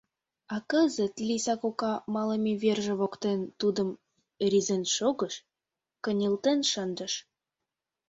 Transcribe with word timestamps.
А 0.53 0.55
кызыт 0.71 1.13
Лийса 1.27 1.55
кока 1.61 1.93
малыме 2.15 2.53
верже 2.63 2.93
воктен 2.99 3.39
тудым 3.59 3.89
рӱзен 4.49 4.83
шогыш, 4.95 5.33
кынелтен 6.03 6.59
шындыш. 6.71 7.13